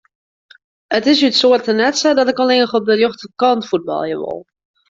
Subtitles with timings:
[0.97, 4.39] It is út soarte net sa dat ik allinne op de rjochterkant fuotbalje wol.